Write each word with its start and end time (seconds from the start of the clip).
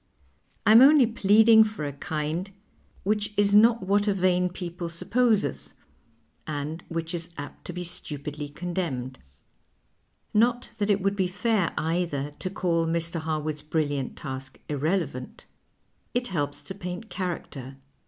I 0.65 0.71
am 0.71 0.81
only 0.81 1.05
pleading 1.05 1.63
for 1.63 1.85
a 1.85 1.93
kind 1.93 2.49
wjiicli 3.05 3.33
is 3.37 3.53
not 3.53 3.85
124 3.85 3.87
PLAYS 3.87 3.87
OF 3.87 3.87
TALK 3.87 3.89
what 3.91 4.07
a 4.07 4.19
vain 4.19 4.49
people 4.49 4.89
supposeth, 5.51 5.73
and 6.47 6.83
which 6.89 7.13
is 7.13 7.29
apt 7.37 7.65
to 7.65 7.73
be 7.73 7.83
stupidly 7.83 8.49
condcnincd. 8.49 9.17
Not 10.33 10.71
that 10.79 10.89
it 10.89 11.03
woidd 11.03 11.15
be 11.15 11.27
fair, 11.27 11.71
either, 11.77 12.31
to 12.39 12.49
call 12.49 12.87
Mr. 12.87 13.19
Har 13.19 13.41
wood's 13.41 13.61
brilliant 13.61 14.17
task 14.17 14.59
irrelevant. 14.67 15.45
It 16.15 16.29
helps 16.29 16.63
to 16.63 16.73
paint 16.73 17.11
character. 17.11 17.77